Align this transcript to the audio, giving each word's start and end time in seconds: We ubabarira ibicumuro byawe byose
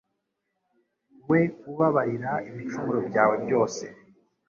We 1.29 1.39
ubabarira 1.71 2.31
ibicumuro 2.49 2.99
byawe 3.09 3.35
byose 3.45 3.83